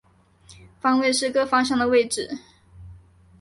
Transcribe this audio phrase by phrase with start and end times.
[0.79, 2.39] 方位是各方向的位置。